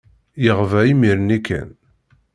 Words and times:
Yeɣba 0.43 0.79
imir-nni 0.91 1.37
kan. 1.47 1.69